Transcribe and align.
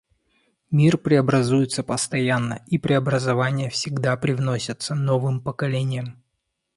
Мир 0.71 0.97
преобразуется 0.97 1.83
постоянно, 1.83 2.63
и 2.65 2.79
преобразования 2.79 3.69
всегда 3.69 4.17
привносятся 4.17 4.95
новым 4.95 5.39
поколением. 5.41 6.23